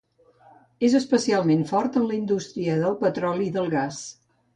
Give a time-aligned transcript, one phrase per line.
[0.87, 4.01] És especialment fort en la indústria del petroli i del gas.